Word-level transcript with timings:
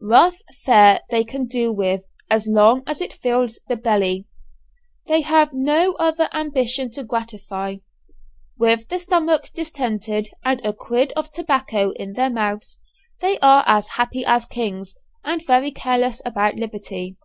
Rough 0.00 0.38
fare 0.64 1.02
they 1.10 1.22
can 1.22 1.46
do 1.46 1.70
with, 1.70 2.02
as 2.30 2.46
long 2.46 2.82
as 2.86 3.02
it 3.02 3.12
fills 3.12 3.60
the 3.68 3.76
belly. 3.76 4.26
They 5.06 5.20
have 5.20 5.50
no 5.52 5.92
other 5.96 6.30
ambition 6.32 6.90
to 6.92 7.04
gratify. 7.04 7.76
With 8.58 8.88
the 8.88 8.98
stomach 8.98 9.50
distended 9.52 10.30
and 10.42 10.64
a 10.64 10.72
quid 10.72 11.12
of 11.14 11.30
tobacco 11.30 11.90
in 11.90 12.14
their 12.14 12.30
mouths, 12.30 12.78
they 13.20 13.38
are 13.40 13.64
as 13.66 13.88
happy 13.98 14.24
as 14.24 14.46
kings, 14.46 14.96
and 15.24 15.46
very 15.46 15.70
careless 15.70 16.22
about 16.24 16.54
liberty. 16.54 17.18